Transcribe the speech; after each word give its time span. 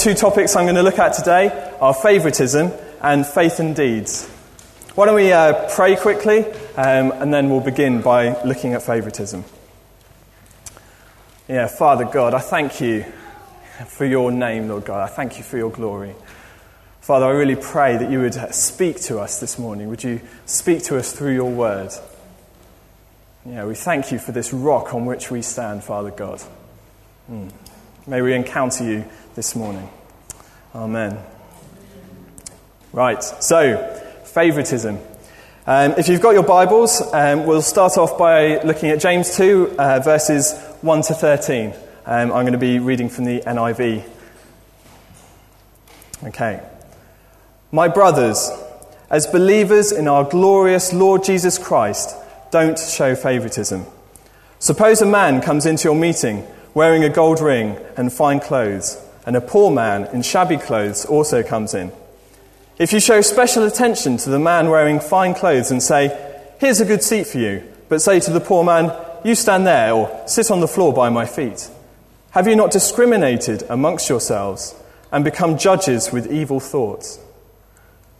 two 0.00 0.14
topics 0.14 0.56
I'm 0.56 0.64
going 0.64 0.76
to 0.76 0.82
look 0.82 0.98
at 0.98 1.12
today 1.12 1.50
are 1.78 1.92
favouritism 1.92 2.72
and 3.02 3.26
faith 3.26 3.60
and 3.60 3.76
deeds. 3.76 4.26
Why 4.94 5.04
don't 5.04 5.14
we 5.14 5.30
uh, 5.30 5.68
pray 5.74 5.94
quickly 5.94 6.46
um, 6.76 7.12
and 7.12 7.34
then 7.34 7.50
we'll 7.50 7.60
begin 7.60 8.00
by 8.00 8.42
looking 8.42 8.72
at 8.72 8.82
favouritism. 8.82 9.44
Yeah, 11.48 11.66
Father 11.66 12.06
God, 12.06 12.32
I 12.32 12.38
thank 12.38 12.80
you 12.80 13.04
for 13.88 14.06
your 14.06 14.32
name, 14.32 14.68
Lord 14.68 14.86
God. 14.86 15.02
I 15.02 15.12
thank 15.12 15.36
you 15.36 15.44
for 15.44 15.58
your 15.58 15.70
glory. 15.70 16.14
Father, 17.02 17.26
I 17.26 17.32
really 17.32 17.56
pray 17.56 17.98
that 17.98 18.10
you 18.10 18.20
would 18.20 18.54
speak 18.54 19.02
to 19.02 19.18
us 19.18 19.38
this 19.38 19.58
morning. 19.58 19.90
Would 19.90 20.02
you 20.02 20.22
speak 20.46 20.82
to 20.84 20.96
us 20.96 21.12
through 21.12 21.34
your 21.34 21.50
word? 21.50 21.90
Yeah, 23.44 23.66
we 23.66 23.74
thank 23.74 24.12
you 24.12 24.18
for 24.18 24.32
this 24.32 24.50
rock 24.50 24.94
on 24.94 25.04
which 25.04 25.30
we 25.30 25.42
stand, 25.42 25.84
Father 25.84 26.10
God. 26.10 26.42
Mm. 27.30 27.52
May 28.06 28.22
we 28.22 28.32
encounter 28.32 28.82
you 28.82 29.04
this 29.34 29.54
morning. 29.54 29.88
Amen. 30.74 31.18
Right, 32.92 33.22
so, 33.22 33.76
favouritism. 34.24 34.98
Um, 35.66 35.92
if 35.98 36.08
you've 36.08 36.22
got 36.22 36.30
your 36.30 36.42
Bibles, 36.42 37.02
um, 37.12 37.44
we'll 37.44 37.60
start 37.60 37.98
off 37.98 38.16
by 38.16 38.62
looking 38.62 38.88
at 38.88 39.00
James 39.00 39.36
2, 39.36 39.76
uh, 39.78 40.00
verses 40.00 40.58
1 40.80 41.02
to 41.02 41.14
13. 41.14 41.74
Um, 42.06 42.32
I'm 42.32 42.44
going 42.44 42.52
to 42.52 42.58
be 42.58 42.78
reading 42.78 43.10
from 43.10 43.26
the 43.26 43.40
NIV. 43.40 44.02
Okay. 46.24 46.62
My 47.70 47.88
brothers, 47.88 48.50
as 49.10 49.26
believers 49.26 49.92
in 49.92 50.08
our 50.08 50.24
glorious 50.24 50.94
Lord 50.94 51.22
Jesus 51.22 51.58
Christ, 51.58 52.16
don't 52.50 52.78
show 52.78 53.14
favouritism. 53.14 53.84
Suppose 54.58 55.02
a 55.02 55.06
man 55.06 55.42
comes 55.42 55.66
into 55.66 55.84
your 55.84 55.96
meeting 55.96 56.46
wearing 56.74 57.04
a 57.04 57.08
gold 57.08 57.40
ring 57.40 57.76
and 57.96 58.12
fine 58.12 58.40
clothes, 58.40 59.02
and 59.26 59.36
a 59.36 59.40
poor 59.40 59.70
man 59.70 60.04
in 60.12 60.22
shabby 60.22 60.56
clothes 60.56 61.04
also 61.04 61.42
comes 61.42 61.74
in. 61.74 61.92
If 62.78 62.92
you 62.92 63.00
show 63.00 63.20
special 63.20 63.64
attention 63.64 64.16
to 64.18 64.30
the 64.30 64.38
man 64.38 64.70
wearing 64.70 65.00
fine 65.00 65.34
clothes 65.34 65.70
and 65.70 65.82
say, 65.82 66.16
Here's 66.58 66.80
a 66.80 66.86
good 66.86 67.02
seat 67.02 67.26
for 67.26 67.38
you, 67.38 67.62
but 67.88 68.00
say 68.00 68.20
to 68.20 68.30
the 68.30 68.40
poor 68.40 68.64
man, 68.64 68.92
You 69.24 69.34
stand 69.34 69.66
there, 69.66 69.92
or 69.92 70.22
sit 70.26 70.50
on 70.50 70.60
the 70.60 70.68
floor 70.68 70.92
by 70.92 71.08
my 71.10 71.26
feet, 71.26 71.68
have 72.30 72.46
you 72.46 72.54
not 72.54 72.70
discriminated 72.70 73.64
amongst 73.68 74.08
yourselves 74.08 74.74
and 75.10 75.24
become 75.24 75.58
judges 75.58 76.12
with 76.12 76.32
evil 76.32 76.60
thoughts? 76.60 77.18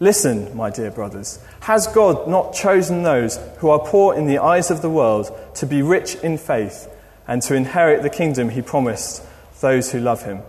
Listen, 0.01 0.57
my 0.57 0.71
dear 0.71 0.91
brothers, 0.91 1.39
has 1.61 1.87
God 1.87 2.27
not 2.27 2.55
chosen 2.55 3.03
those 3.03 3.39
who 3.59 3.69
are 3.69 3.79
poor 3.79 4.15
in 4.15 4.27
the 4.27 4.39
eyes 4.39 4.71
of 4.71 4.83
the 4.83 4.91
world 4.91 5.31
to 5.57 5.67
be 5.67 5.83
rich 5.83 6.17
in 6.17 6.39
faith 6.39 6.89
and 7.31 7.41
to 7.43 7.55
inherit 7.55 8.03
the 8.03 8.11
kingdom 8.11 8.49
he 8.49 8.61
promised 8.61 9.23
those 9.61 9.93
who 9.93 10.01
love 10.01 10.25
him? 10.25 10.43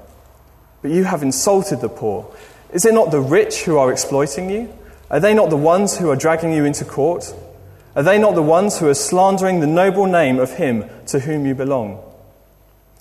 But 0.82 0.90
you 0.90 1.04
have 1.04 1.22
insulted 1.22 1.80
the 1.80 1.90
poor. 1.90 2.36
Is 2.74 2.86
it 2.86 2.96
not 2.96 3.12
the 3.12 3.22
rich 3.22 3.66
who 3.66 3.78
are 3.78 3.92
exploiting 3.92 4.50
you? 4.50 4.74
Are 5.12 5.20
they 5.20 5.36
not 5.36 5.52
the 5.52 5.58
ones 5.58 6.00
who 6.00 6.10
are 6.10 6.16
dragging 6.16 6.52
you 6.52 6.66
into 6.66 6.84
court? 6.84 7.36
Are 7.96 8.02
they 8.02 8.18
not 8.18 8.34
the 8.34 8.42
ones 8.42 8.80
who 8.80 8.88
are 8.88 8.96
slandering 8.96 9.60
the 9.60 9.68
noble 9.68 10.08
name 10.08 10.40
of 10.40 10.56
him 10.56 10.90
to 11.06 11.20
whom 11.20 11.46
you 11.46 11.54
belong? 11.54 12.04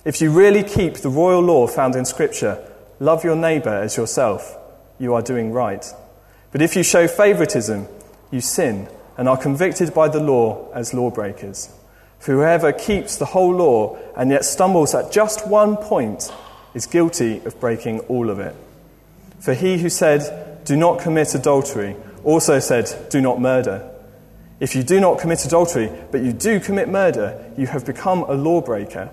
If 0.05 0.21
you 0.21 0.29
really 0.31 0.61
keep 0.63 0.97
the 0.97 1.09
royal 1.09 1.41
law 1.41 1.65
found 1.65 1.95
in 1.95 2.05
Scripture, 2.05 2.63
love 2.99 3.23
your 3.23 3.35
neighbour 3.35 3.73
as 3.73 3.97
yourself, 3.97 4.57
you 4.99 5.15
are 5.15 5.23
doing 5.23 5.51
right. 5.51 5.83
But 6.51 6.61
if 6.61 6.75
you 6.75 6.83
show 6.83 7.07
favouritism, 7.07 7.87
you 8.29 8.41
sin 8.41 8.89
and 9.17 9.27
are 9.27 9.37
convicted 9.37 9.91
by 9.91 10.07
the 10.07 10.19
law 10.19 10.69
as 10.75 10.93
lawbreakers. 10.93 11.73
For 12.21 12.33
whoever 12.33 12.71
keeps 12.71 13.17
the 13.17 13.25
whole 13.25 13.55
law 13.55 13.97
and 14.15 14.29
yet 14.29 14.45
stumbles 14.45 14.93
at 14.93 15.11
just 15.11 15.47
one 15.47 15.75
point 15.75 16.31
is 16.75 16.85
guilty 16.85 17.41
of 17.45 17.59
breaking 17.59 18.01
all 18.01 18.29
of 18.29 18.39
it. 18.39 18.55
For 19.39 19.55
he 19.55 19.79
who 19.79 19.89
said, 19.89 20.63
Do 20.63 20.75
not 20.75 20.99
commit 20.99 21.33
adultery, 21.33 21.95
also 22.23 22.59
said, 22.59 23.09
Do 23.09 23.21
not 23.21 23.41
murder. 23.41 23.89
If 24.59 24.75
you 24.75 24.83
do 24.83 24.99
not 24.99 25.17
commit 25.17 25.43
adultery, 25.45 25.91
but 26.11 26.21
you 26.21 26.31
do 26.31 26.59
commit 26.59 26.87
murder, 26.87 27.43
you 27.57 27.65
have 27.65 27.87
become 27.87 28.19
a 28.27 28.33
lawbreaker. 28.33 29.09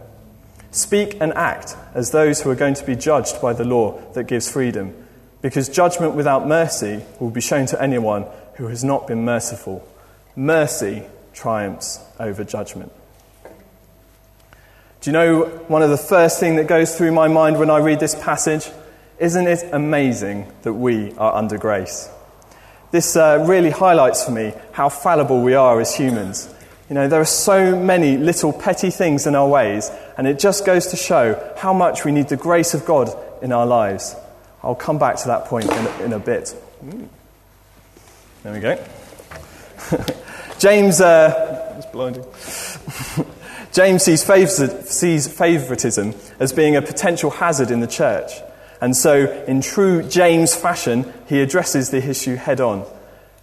Speak 0.71 1.17
and 1.19 1.33
act 1.33 1.77
as 1.95 2.11
those 2.11 2.43
who 2.43 2.51
are 2.51 2.55
going 2.55 2.75
to 2.75 2.85
be 2.85 2.95
judged 2.95 3.41
by 3.41 3.55
the 3.55 3.65
law 3.65 3.99
that 4.13 4.25
gives 4.25 4.51
freedom, 4.53 4.95
because 5.41 5.71
judgment 5.71 6.15
without 6.15 6.47
mercy 6.47 7.03
will 7.21 7.31
be 7.31 7.41
shown 7.41 7.65
to 7.65 7.83
anyone 7.83 8.27
who 8.57 8.67
has 8.67 8.85
not 8.85 9.07
been 9.07 9.25
merciful. 9.25 9.83
Mercy 10.37 11.05
triumphs 11.33 12.01
over 12.21 12.45
judgment. 12.45 12.93
Do 15.01 15.11
you 15.11 15.13
know 15.13 15.45
one 15.69 15.83
of 15.83 15.91
the 15.91 15.97
first 15.97 16.41
things 16.41 16.57
that 16.57 16.67
goes 16.67 16.97
through 16.97 17.13
my 17.13 17.29
mind 17.29 17.57
when 17.57 17.71
I 17.71 17.79
read 17.79 18.01
this 18.01 18.17
passage? 18.17 18.69
Isn't 19.21 19.47
it 19.47 19.69
amazing 19.73 20.53
that 20.63 20.73
we 20.73 21.13
are 21.15 21.37
under 21.37 21.57
grace? 21.57 22.09
This 22.91 23.15
uh, 23.15 23.45
really 23.47 23.71
highlights 23.71 24.25
for 24.25 24.33
me 24.33 24.55
how 24.73 24.89
fallible 24.89 25.41
we 25.41 25.55
are 25.55 25.81
as 25.81 25.95
humans. 25.95 26.53
You 26.89 26.95
know, 26.95 27.07
there 27.07 27.21
are 27.21 27.25
so 27.25 27.79
many 27.79 28.17
little 28.17 28.53
petty 28.53 28.91
things 28.91 29.27
in 29.27 29.37
our 29.37 29.47
ways, 29.47 29.89
and 30.17 30.27
it 30.27 30.41
just 30.41 30.67
goes 30.67 30.89
to 30.89 30.97
show 30.97 31.55
how 31.57 31.73
much 31.73 32.05
we 32.05 32.11
need 32.11 32.29
the 32.29 32.37
grace 32.37 32.75
of 32.75 32.85
God 32.85 33.17
in 33.41 33.53
our 33.53 33.67
lives. 33.67 34.17
I'll 34.65 34.75
come 34.75 34.99
back 34.99 35.17
to 35.19 35.29
that 35.29 35.45
point 35.45 35.67
in 35.67 35.87
a, 35.87 36.03
in 36.07 36.13
a 36.13 36.19
bit. 36.19 36.57
There 38.43 38.53
we 38.53 38.59
go. 38.59 38.85
James, 40.59 41.01
uh, 41.01 41.77
it's 41.79 41.87
blinding. 41.87 42.25
James 43.73 44.03
sees, 44.03 44.23
sees 44.91 45.29
favoritism 45.29 46.15
as 46.41 46.53
being 46.53 46.77
a 46.77 46.83
potential 46.83 47.31
hazard 47.31 47.71
in 47.71 47.81
the 47.81 47.87
church. 47.87 48.33
And 48.81 48.97
so, 48.97 49.45
in 49.47 49.61
true 49.61 50.03
James 50.03 50.55
fashion, 50.55 51.13
he 51.27 51.41
addresses 51.41 51.91
the 51.91 51.99
issue 52.09 52.37
head 52.37 52.61
on. 52.61 52.85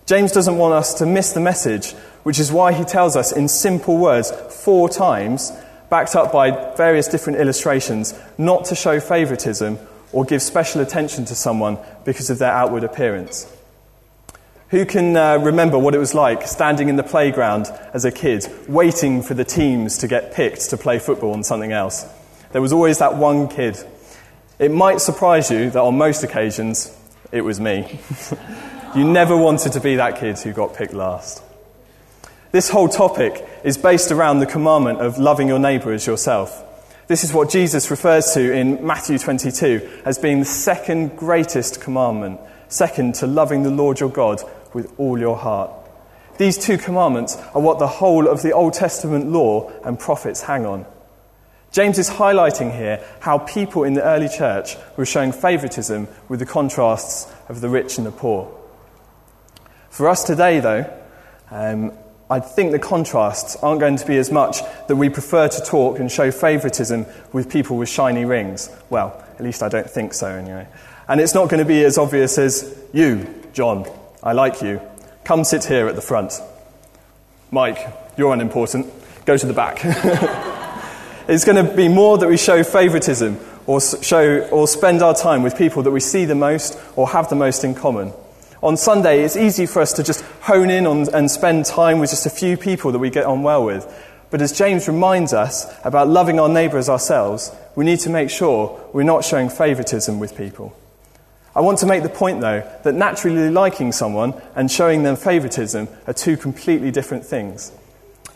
James 0.06 0.32
doesn't 0.32 0.58
want 0.58 0.74
us 0.74 0.94
to 0.96 1.06
miss 1.06 1.34
the 1.34 1.40
message, 1.40 1.92
which 2.24 2.40
is 2.40 2.52
why 2.52 2.74
he 2.74 2.84
tells 2.84 3.16
us 3.16 3.32
in 3.32 3.48
simple 3.48 3.98
words 3.98 4.32
four 4.50 4.88
times, 4.88 5.52
backed 5.90 6.16
up 6.16 6.32
by 6.32 6.74
various 6.76 7.08
different 7.08 7.40
illustrations, 7.40 8.14
not 8.38 8.66
to 8.66 8.76
show 8.76 9.00
favoritism 9.00 9.78
or 10.12 10.24
give 10.24 10.42
special 10.42 10.82
attention 10.82 11.26
to 11.26 11.36
someone 11.36 11.78
because 12.06 12.30
of 12.30 12.40
their 12.40 12.52
outward 12.52 12.84
appearance. 12.84 13.52
Who 14.76 14.86
can 14.86 15.16
uh, 15.16 15.38
remember 15.38 15.80
what 15.80 15.96
it 15.96 16.00
was 16.00 16.14
like 16.14 16.46
standing 16.50 16.90
in 16.90 16.98
the 16.98 17.04
playground 17.04 17.68
as 17.94 18.04
a 18.04 18.12
kid, 18.12 18.46
waiting 18.68 19.22
for 19.22 19.34
the 19.34 19.46
teams 19.46 20.00
to 20.00 20.08
get 20.10 20.34
picked 20.34 20.70
to 20.72 20.76
play 20.76 21.00
football 21.00 21.34
and 21.34 21.46
something 21.46 21.72
else? 21.72 22.06
There 22.52 22.62
was 22.62 22.74
always 22.74 22.98
that 22.98 23.16
one 23.16 23.48
kid. 23.48 23.78
It 24.60 24.72
might 24.72 25.00
surprise 25.00 25.50
you 25.50 25.70
that 25.70 25.80
on 25.80 25.98
most 25.98 26.26
occasions, 26.26 26.94
it 27.32 27.40
was 27.40 27.58
me. 27.58 28.02
you 28.98 29.10
never 29.10 29.38
wanted 29.38 29.72
to 29.72 29.80
be 29.80 29.96
that 29.96 30.20
kid 30.20 30.38
who 30.40 30.52
got 30.52 30.76
picked 30.76 30.94
last. 30.94 31.42
This 32.52 32.68
whole 32.68 32.90
topic 32.90 33.48
is 33.64 33.78
based 33.78 34.12
around 34.12 34.40
the 34.40 34.46
commandment 34.46 35.00
of 35.00 35.18
loving 35.18 35.48
your 35.48 35.58
neighbour 35.60 35.94
as 35.94 36.06
yourself. 36.06 36.62
This 37.08 37.24
is 37.24 37.32
what 37.32 37.50
Jesus 37.50 37.90
refers 37.90 38.34
to 38.34 38.54
in 38.54 38.86
Matthew 38.86 39.20
22 39.20 40.02
as 40.04 40.18
being 40.18 40.40
the 40.40 40.46
second 40.46 41.16
greatest 41.16 41.80
commandment, 41.80 42.42
second 42.68 43.16
to 43.16 43.28
loving 43.28 43.64
the 43.64 43.72
Lord 43.72 44.02
your 44.02 44.10
God 44.10 44.42
with 44.76 44.94
all 45.00 45.18
your 45.18 45.38
heart. 45.38 45.72
These 46.38 46.58
two 46.58 46.78
commandments 46.78 47.38
are 47.56 47.62
what 47.62 47.80
the 47.80 47.88
whole 47.88 48.28
of 48.28 48.42
the 48.42 48.52
Old 48.52 48.74
Testament 48.74 49.28
law 49.28 49.72
and 49.86 49.98
prophets 49.98 50.42
hang 50.42 50.66
on. 50.66 50.86
James 51.72 51.98
is 51.98 52.10
highlighting 52.10 52.76
here 52.76 53.04
how 53.22 53.38
people 53.38 53.86
in 53.86 53.94
the 53.94 54.04
early 54.04 54.28
church 54.28 54.76
were 54.98 55.06
showing 55.06 55.32
favoritism 55.32 56.10
with 56.28 56.40
the 56.40 56.46
contrasts 56.46 57.34
of 57.48 57.62
the 57.62 57.70
rich 57.70 57.98
and 57.98 58.06
the 58.06 58.12
poor. 58.12 58.54
For 59.90 60.10
us 60.10 60.26
today, 60.26 60.60
though, 60.60 60.94
um, 61.52 61.94
I 62.30 62.42
think 62.42 62.72
the 62.72 62.80
contrasts 62.80 63.56
aren't 63.58 63.80
going 63.80 63.96
to 63.96 64.06
be 64.06 64.18
as 64.18 64.30
much 64.30 64.60
that 64.88 64.96
we 64.98 65.08
prefer 65.08 65.48
to 65.48 65.62
talk 65.62 66.00
and 66.00 66.12
show 66.12 66.32
favoritism 66.32 67.06
with 67.32 67.50
people 67.50 67.78
with 67.78 67.88
shiny 67.88 68.26
rings. 68.26 68.70
Well, 68.90 69.24
at 69.36 69.42
least 69.42 69.64
I 69.64 69.70
don't 69.70 69.90
think 69.90 70.14
so, 70.14 70.28
anyway. 70.28 70.68
And 71.08 71.22
it's 71.22 71.34
not 71.34 71.50
going 71.50 71.60
to 71.60 71.68
be 71.68 71.86
as 71.86 71.98
obvious 71.98 72.38
as 72.38 72.78
you, 72.92 73.26
John, 73.54 73.86
I 74.26 74.32
like 74.32 74.64
you. 74.64 74.82
Come 75.24 75.44
sit 75.44 75.66
here 75.66 75.88
at 75.88 75.96
the 75.96 76.02
front. 76.02 76.42
Mike, 77.52 77.78
you're 78.18 78.34
unimportant. 78.34 78.92
Go 79.24 79.38
to 79.38 79.46
the 79.46 79.54
back. 79.54 79.82
it's 81.28 81.46
going 81.46 81.64
to 81.64 81.76
be 81.76 81.88
more 81.88 82.18
that 82.18 82.28
we 82.28 82.36
show 82.36 82.64
favoritism 82.64 83.40
or, 83.68 83.80
show, 83.80 84.40
or 84.50 84.68
spend 84.68 85.04
our 85.04 85.14
time 85.14 85.44
with 85.44 85.56
people 85.56 85.84
that 85.84 85.92
we 85.92 86.00
see 86.00 86.26
the 86.26 86.34
most 86.34 86.80
or 86.96 87.10
have 87.10 87.30
the 87.30 87.36
most 87.36 87.64
in 87.64 87.76
common. 87.76 88.14
On 88.64 88.76
Sunday, 88.76 89.24
it's 89.24 89.38
easy 89.38 89.68
for 89.68 89.80
us 89.80 89.94
to 89.94 90.04
just 90.04 90.24
hone 90.42 90.72
in 90.72 90.88
on 90.88 91.08
and 91.14 91.30
spend 91.30 91.66
time 91.66 92.00
with 92.00 92.10
just 92.10 92.26
a 92.26 92.32
few 92.32 92.58
people 92.58 92.92
that 92.94 93.00
we 93.00 93.12
get 93.12 93.26
on 93.26 93.44
well 93.44 93.64
with. 93.64 93.86
But 94.32 94.42
as 94.42 94.58
James 94.58 94.88
reminds 94.88 95.34
us 95.34 95.72
about 95.84 96.08
loving 96.08 96.40
our 96.40 96.50
neighbour 96.50 96.80
as 96.80 96.90
ourselves, 96.90 97.52
we 97.76 97.86
need 97.86 98.00
to 98.00 98.10
make 98.10 98.32
sure 98.32 98.90
we're 98.92 99.04
not 99.04 99.24
showing 99.24 99.50
favouritism 99.50 100.18
with 100.18 100.36
people. 100.36 100.76
I 101.56 101.62
want 101.62 101.80
to 101.80 101.86
make 101.86 102.04
the 102.04 102.10
point, 102.10 102.42
though, 102.42 102.70
that 102.84 102.94
naturally 102.96 103.50
liking 103.50 103.94
someone 103.94 104.34
and 104.56 104.70
showing 104.70 105.04
them 105.04 105.16
favouritism 105.16 105.88
are 106.06 106.14
two 106.14 106.36
completely 106.36 106.92
different 106.92 107.26
things. 107.26 107.72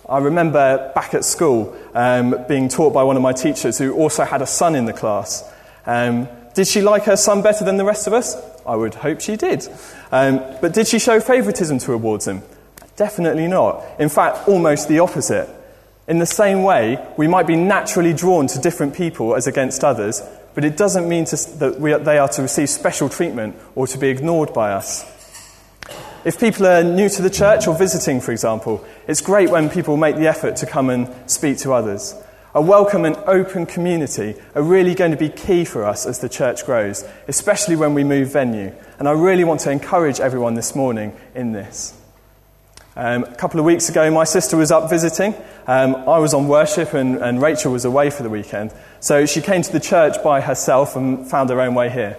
I 0.07 0.19
remember 0.19 0.91
back 0.95 1.13
at 1.13 1.25
school 1.25 1.77
um, 1.93 2.45
being 2.47 2.69
taught 2.69 2.93
by 2.93 3.03
one 3.03 3.17
of 3.17 3.21
my 3.21 3.33
teachers 3.33 3.77
who 3.77 3.93
also 3.93 4.23
had 4.23 4.41
a 4.41 4.47
son 4.47 4.73
in 4.73 4.85
the 4.85 4.93
class. 4.93 5.43
Um, 5.85 6.29
did 6.55 6.67
she 6.67 6.81
like 6.81 7.03
her 7.03 7.17
son 7.17 7.41
better 7.41 7.65
than 7.65 7.77
the 7.77 7.85
rest 7.85 8.07
of 8.07 8.13
us? 8.13 8.35
I 8.65 8.75
would 8.75 8.95
hope 8.95 9.19
she 9.19 9.35
did. 9.35 9.67
Um, 10.11 10.41
but 10.61 10.73
did 10.73 10.87
she 10.87 10.97
show 10.97 11.19
favouritism 11.19 11.79
towards 11.79 12.27
him? 12.27 12.41
Definitely 12.95 13.47
not. 13.47 13.85
In 13.99 14.09
fact, 14.09 14.47
almost 14.47 14.87
the 14.87 14.99
opposite. 14.99 15.49
In 16.07 16.19
the 16.19 16.25
same 16.25 16.63
way, 16.63 17.05
we 17.17 17.27
might 17.27 17.47
be 17.47 17.55
naturally 17.55 18.13
drawn 18.13 18.47
to 18.47 18.59
different 18.59 18.95
people 18.95 19.35
as 19.35 19.45
against 19.45 19.83
others, 19.83 20.23
but 20.59 20.65
it 20.65 20.75
doesn't 20.75 21.07
mean 21.07 21.23
to, 21.23 21.37
that 21.59 21.79
we, 21.79 21.93
they 21.93 22.17
are 22.17 22.27
to 22.27 22.41
receive 22.41 22.69
special 22.69 23.07
treatment 23.07 23.55
or 23.75 23.87
to 23.87 23.97
be 23.97 24.09
ignored 24.09 24.53
by 24.53 24.73
us. 24.73 25.05
If 26.25 26.37
people 26.37 26.67
are 26.67 26.83
new 26.83 27.07
to 27.07 27.21
the 27.21 27.29
church 27.29 27.65
or 27.65 27.77
visiting, 27.77 28.19
for 28.19 28.33
example, 28.33 28.83
it's 29.07 29.21
great 29.21 29.49
when 29.49 29.69
people 29.69 29.95
make 29.95 30.17
the 30.17 30.27
effort 30.27 30.57
to 30.57 30.65
come 30.65 30.89
and 30.89 31.09
speak 31.31 31.59
to 31.59 31.71
others. 31.71 32.13
A 32.53 32.61
welcome 32.61 33.05
and 33.05 33.15
open 33.25 33.67
community 33.67 34.35
are 34.53 34.61
really 34.61 34.95
going 34.95 35.11
to 35.11 35.17
be 35.17 35.29
key 35.29 35.63
for 35.63 35.85
us 35.85 36.05
as 36.05 36.19
the 36.19 36.27
church 36.27 36.65
grows, 36.65 37.05
especially 37.29 37.77
when 37.77 37.93
we 37.93 38.03
move 38.03 38.33
venue. 38.33 38.73
And 38.97 39.07
I 39.07 39.11
really 39.11 39.45
want 39.45 39.61
to 39.61 39.71
encourage 39.71 40.19
everyone 40.19 40.55
this 40.55 40.75
morning 40.75 41.15
in 41.35 41.53
this. 41.53 41.97
Um, 42.99 43.23
a 43.23 43.35
couple 43.35 43.61
of 43.61 43.65
weeks 43.65 43.87
ago, 43.87 44.11
my 44.11 44.25
sister 44.25 44.57
was 44.57 44.71
up 44.71 44.89
visiting. 44.89 45.33
Um, 45.67 45.95
I 45.95 46.19
was 46.19 46.33
on 46.33 46.49
worship, 46.49 46.93
and, 46.93 47.15
and 47.19 47.41
Rachel 47.41 47.71
was 47.71 47.85
away 47.85 48.09
for 48.09 48.23
the 48.23 48.29
weekend. 48.29 48.73
So 48.99 49.25
she 49.25 49.39
came 49.39 49.61
to 49.61 49.71
the 49.71 49.79
church 49.79 50.21
by 50.21 50.41
herself 50.41 50.97
and 50.97 51.25
found 51.25 51.49
her 51.49 51.61
own 51.61 51.75
way 51.75 51.89
here. 51.89 52.17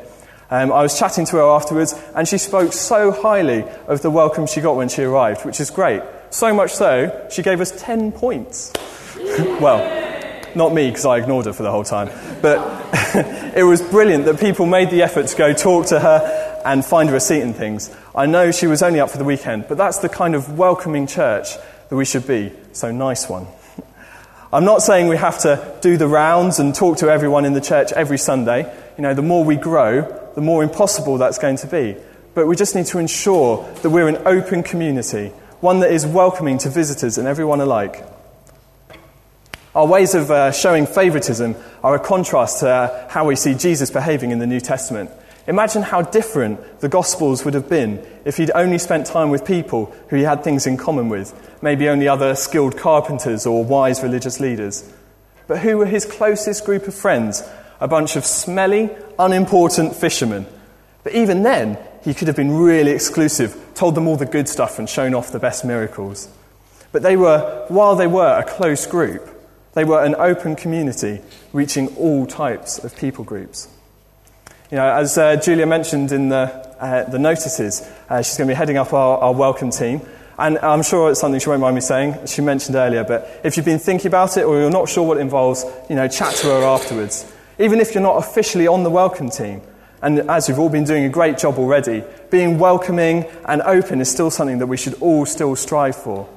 Um, 0.49 0.73
I 0.73 0.81
was 0.81 0.99
chatting 0.99 1.27
to 1.27 1.37
her 1.37 1.43
afterwards, 1.43 1.95
and 2.17 2.27
she 2.27 2.39
spoke 2.39 2.73
so 2.73 3.11
highly 3.11 3.67
of 3.89 4.01
the 4.01 4.09
welcome 4.09 4.47
she 4.47 4.63
got 4.63 4.75
when 4.75 4.89
she 4.89 5.03
arrived, 5.03 5.45
which 5.45 5.61
is 5.61 5.69
great. 5.69 6.01
So 6.31 6.55
much 6.55 6.73
so, 6.73 7.29
she 7.31 7.43
gave 7.43 7.61
us 7.61 7.79
10 7.79 8.13
points. 8.13 8.73
well, 9.61 9.85
not 10.55 10.73
me, 10.73 10.89
because 10.89 11.05
I 11.05 11.19
ignored 11.19 11.45
her 11.45 11.53
for 11.53 11.63
the 11.63 11.71
whole 11.71 11.85
time. 11.85 12.09
But 12.41 12.57
it 13.55 13.65
was 13.65 13.83
brilliant 13.83 14.25
that 14.25 14.41
people 14.41 14.65
made 14.65 14.89
the 14.89 15.03
effort 15.03 15.27
to 15.27 15.37
go 15.37 15.53
talk 15.53 15.89
to 15.89 16.01
her 16.01 16.40
and 16.65 16.85
find 16.85 17.09
her 17.09 17.17
a 17.17 17.21
seat 17.21 17.41
and 17.41 17.55
things. 17.55 17.95
I 18.15 18.27
know 18.27 18.51
she 18.51 18.67
was 18.67 18.83
only 18.83 19.01
up 19.01 19.11
for 19.11 19.19
the 19.19 19.25
weekend, 19.25 19.67
but 19.69 19.79
that's 19.79 19.99
the 19.99 20.09
kind 20.09 20.35
of 20.35 20.59
welcoming 20.59 21.07
church 21.07 21.55
that 21.89 21.97
we 21.97 22.05
should 22.05 22.27
be. 22.27 22.53
So, 22.73 22.91
nice 22.91 23.29
one. 23.29 23.47
I'm 24.53 24.65
not 24.65 24.83
saying 24.83 25.09
we 25.09 25.17
have 25.17 25.39
to 25.41 25.79
do 25.81 25.97
the 25.97 26.09
rounds 26.09 26.59
and 26.59 26.75
talk 26.75 26.99
to 26.99 27.09
everyone 27.09 27.45
in 27.45 27.53
the 27.53 27.61
church 27.61 27.93
every 27.93 28.19
Sunday. 28.19 28.63
You 28.97 29.03
know, 29.03 29.15
the 29.15 29.23
more 29.23 29.45
we 29.45 29.57
grow, 29.57 30.03
the 30.35 30.41
more 30.41 30.63
impossible 30.63 31.19
that's 31.19 31.39
going 31.39 31.57
to 31.59 31.67
be. 31.67 31.97
But 32.35 32.47
we 32.47 32.57
just 32.57 32.75
need 32.75 32.87
to 32.87 32.99
ensure 32.99 33.69
that 33.83 33.91
we're 33.91 34.09
an 34.09 34.23
open 34.27 34.63
community, 34.63 35.29
one 35.61 35.81
that 35.81 35.91
is 35.91 36.07
welcoming 36.07 36.59
to 36.59 36.71
visitors 36.71 37.19
and 37.19 37.27
everyone 37.27 37.61
alike. 37.61 38.05
Our 39.75 39.87
ways 39.87 40.15
of 40.17 40.31
uh, 40.31 40.51
showing 40.51 40.87
favouritism 40.87 41.55
are 41.85 41.95
a 41.95 42.01
contrast 42.01 42.61
to 42.61 42.69
uh, 42.69 43.09
how 43.09 43.27
we 43.27 43.37
see 43.37 43.55
Jesus 43.55 43.91
behaving 43.91 44.33
in 44.33 44.41
the 44.41 44.47
New 44.47 44.61
Testament. 44.61 45.11
Imagine 45.51 45.83
how 45.83 46.03
different 46.03 46.79
the 46.79 46.89
Gospels 46.89 47.45
would 47.45 47.55
have 47.55 47.69
been 47.69 48.07
if 48.25 48.37
he'd 48.37 48.53
only 48.55 48.79
spent 48.79 49.05
time 49.05 49.31
with 49.31 49.45
people 49.45 49.93
who 50.07 50.15
he 50.15 50.23
had 50.23 50.45
things 50.45 50.65
in 50.65 50.77
common 50.77 51.09
with, 51.09 51.35
maybe 51.61 51.89
only 51.89 52.07
other 52.07 52.37
skilled 52.37 52.77
carpenters 52.79 53.47
or 53.47 53.65
wise 53.65 54.01
religious 54.01 54.39
leaders. 54.39 54.89
But 55.49 55.59
who 55.59 55.77
were 55.77 55.87
his 55.87 56.05
closest 56.07 56.65
group 56.65 56.87
of 56.87 56.95
friends? 56.95 57.43
A 57.81 57.89
bunch 57.89 58.15
of 58.15 58.25
smelly, 58.25 58.91
unimportant 59.19 59.97
fishermen. 59.97 60.47
But 61.03 61.15
even 61.15 61.43
then, 61.43 61.79
he 62.05 62.15
could 62.15 62.29
have 62.29 62.37
been 62.37 62.53
really 62.53 62.93
exclusive, 62.93 63.61
told 63.75 63.97
them 63.97 64.07
all 64.07 64.17
the 64.17 64.27
good 64.27 64.49
stuff 64.49 64.79
and 64.79 64.89
shown 64.89 65.15
off 65.15 65.33
the 65.33 65.41
best 65.41 65.65
miracles. 65.65 66.29
But 66.93 67.03
they 67.03 67.17
were, 67.17 67.65
while 67.67 67.97
they 67.97 68.07
were 68.07 68.39
a 68.39 68.45
close 68.45 68.87
group, 68.87 69.29
they 69.73 69.83
were 69.83 70.05
an 70.05 70.15
open 70.15 70.55
community 70.55 71.23
reaching 71.53 71.89
all 71.97 72.25
types 72.25 72.79
of 72.79 72.97
people 72.97 73.25
groups. 73.25 73.67
You 74.71 74.77
know, 74.77 74.87
as 74.87 75.19
uh, 75.19 75.35
Julia 75.35 75.67
mentioned 75.67 76.13
in 76.13 76.29
the, 76.29 76.37
uh, 76.79 77.03
the 77.11 77.19
notices, 77.19 77.83
uh, 78.09 78.23
she's 78.23 78.37
going 78.37 78.47
to 78.47 78.53
be 78.53 78.57
heading 78.57 78.77
up 78.77 78.93
our, 78.93 79.19
our 79.19 79.35
welcome 79.35 79.71
team. 79.71 80.01
And 80.39 80.59
I'm 80.59 80.85
sure 80.85 81.11
it's 81.11 81.19
something 81.19 81.41
she 81.41 81.49
won't 81.49 81.61
mind 81.61 81.75
me 81.75 81.81
saying, 81.81 82.27
she 82.27 82.41
mentioned 82.41 82.77
earlier, 82.77 83.03
but 83.03 83.41
if 83.43 83.57
you've 83.57 83.67
been 83.67 83.81
thinking 83.81 84.07
about 84.07 84.37
it 84.37 84.45
or 84.45 84.61
you're 84.61 84.71
not 84.71 84.89
sure 84.89 85.03
what 85.03 85.17
it 85.17 85.23
involves, 85.23 85.65
you 85.89 85.97
know, 85.97 86.07
chat 86.07 86.37
to 86.37 86.47
her 86.47 86.63
afterwards. 86.63 87.31
Even 87.59 87.81
if 87.81 87.95
you're 87.95 88.03
not 88.03 88.19
officially 88.19 88.69
on 88.69 88.85
the 88.85 88.91
welcome 88.91 89.29
team, 89.29 89.61
and 90.03 90.21
as 90.31 90.49
we've 90.49 90.61
all 90.61 90.71
been 90.71 90.85
doing 90.85 91.05
a 91.05 91.09
great 91.09 91.37
job 91.37 91.59
already, 91.59 92.05
being 92.31 92.61
welcoming 92.61 93.25
and 93.47 93.63
open 93.63 94.01
is 94.01 94.09
still 94.09 94.31
something 94.31 94.59
that 94.59 94.69
we 94.69 94.77
should 94.77 94.95
all 95.01 95.27
still 95.27 95.57
strive 95.57 95.97
for. 95.97 96.29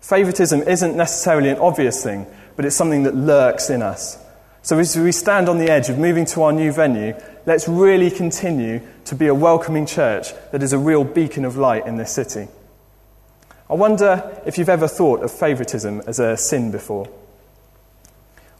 Favoritism 0.00 0.62
isn't 0.62 0.96
necessarily 0.96 1.48
an 1.48 1.58
obvious 1.58 2.04
thing, 2.04 2.24
but 2.54 2.64
it's 2.64 2.76
something 2.76 3.02
that 3.02 3.16
lurks 3.16 3.68
in 3.68 3.82
us. 3.82 4.21
So 4.64 4.78
as 4.78 4.96
we 4.96 5.10
stand 5.10 5.48
on 5.48 5.58
the 5.58 5.68
edge 5.68 5.88
of 5.88 5.98
moving 5.98 6.24
to 6.26 6.42
our 6.42 6.52
new 6.52 6.72
venue, 6.72 7.14
let's 7.46 7.66
really 7.66 8.12
continue 8.12 8.80
to 9.06 9.16
be 9.16 9.26
a 9.26 9.34
welcoming 9.34 9.86
church 9.86 10.28
that 10.52 10.62
is 10.62 10.72
a 10.72 10.78
real 10.78 11.02
beacon 11.02 11.44
of 11.44 11.56
light 11.56 11.84
in 11.84 11.96
this 11.96 12.12
city. 12.12 12.46
I 13.68 13.74
wonder 13.74 14.40
if 14.46 14.58
you've 14.58 14.68
ever 14.68 14.86
thought 14.86 15.24
of 15.24 15.32
favouritism 15.32 16.02
as 16.06 16.20
a 16.20 16.36
sin 16.36 16.70
before. 16.70 17.08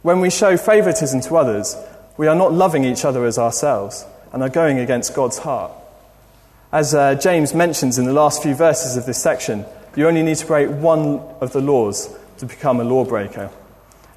When 0.02 0.20
we 0.20 0.28
show 0.28 0.56
favouritism 0.56 1.20
to 1.20 1.37
others, 1.37 1.76
we 2.16 2.26
are 2.26 2.34
not 2.34 2.52
loving 2.52 2.82
each 2.82 3.05
other 3.05 3.25
as 3.25 3.38
ourselves 3.38 4.05
and 4.32 4.43
are 4.43 4.48
going 4.48 4.81
against 4.81 5.14
God's 5.14 5.38
heart. 5.38 5.70
As 6.72 6.94
uh, 6.94 7.14
James 7.14 7.55
mentions 7.55 7.96
in 7.98 8.06
the 8.06 8.12
last 8.12 8.43
few 8.43 8.56
verses 8.56 8.96
of 8.96 9.06
this 9.06 9.22
section, 9.22 9.64
you 9.94 10.08
only 10.08 10.22
need 10.22 10.38
to 10.38 10.46
break 10.46 10.69
one 10.69 11.20
of 11.40 11.52
the 11.52 11.60
laws 11.60 12.12
to 12.38 12.46
become 12.46 12.81
a 12.81 12.84
lawbreaker. 12.84 13.50